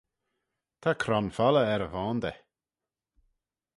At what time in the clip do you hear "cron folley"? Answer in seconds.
1.03-1.65